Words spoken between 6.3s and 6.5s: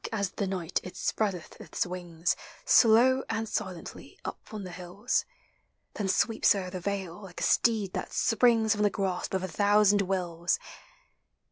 Then